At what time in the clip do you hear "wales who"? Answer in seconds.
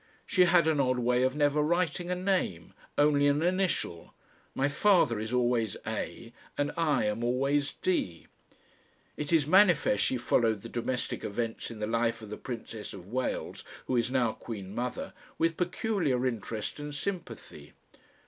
13.09-13.95